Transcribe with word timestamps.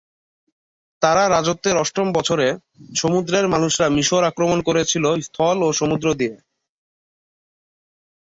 তাঁর 1.01 1.17
রাজত্বের 1.31 1.75
অষ্টম 1.77 2.07
বছরে, 2.13 2.47
সমুদ্রের 2.95 3.45
মানুষরা 3.47 3.87
মিশর 3.89 4.21
আক্রমণ 4.23 4.59
করেছিল 4.67 5.05
স্থল 5.27 5.57
ও 5.63 5.69
সমুদ্র 5.73 6.07
দিয়ে। 6.13 6.35